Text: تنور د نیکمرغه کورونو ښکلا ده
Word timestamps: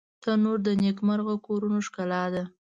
تنور 0.23 0.57
د 0.67 0.69
نیکمرغه 0.83 1.35
کورونو 1.45 1.79
ښکلا 1.87 2.23
ده 2.33 2.43